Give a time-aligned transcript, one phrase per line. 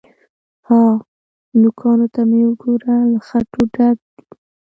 [0.67, 0.81] _ها!
[1.61, 4.21] نوکانو ته مې وګوره، له خټو ډک دي.